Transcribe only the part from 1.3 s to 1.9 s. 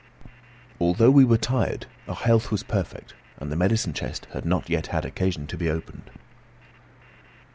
tired,